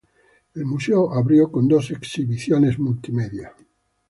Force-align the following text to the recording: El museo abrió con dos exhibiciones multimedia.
El 0.55 0.65
museo 0.65 1.13
abrió 1.13 1.51
con 1.51 1.67
dos 1.67 1.91
exhibiciones 1.91 2.79
multimedia. 2.79 3.53